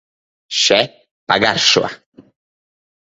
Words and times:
Še, 0.59 0.79
pagaršo! 1.33 1.85